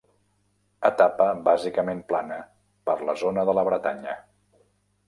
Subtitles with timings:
[0.89, 2.41] Etapa bàsicament plana
[2.89, 4.19] per la zona de la Bretanya.